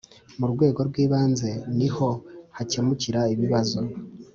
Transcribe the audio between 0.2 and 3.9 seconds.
ku Rwego rw Ibanze niho hakemukira ibibazo